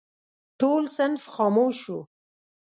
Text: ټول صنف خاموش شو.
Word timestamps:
ټول 0.59 0.83
صنف 0.97 1.23
خاموش 1.35 1.75
شو. 1.83 1.99